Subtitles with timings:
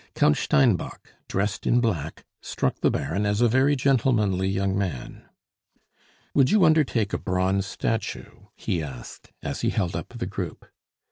[0.15, 5.25] Count Steinbock, dressed in black, struck the Baron as a very gentlemanly young man.
[6.33, 10.65] "Would you undertake a bronze statue?" he asked, as he held up the group.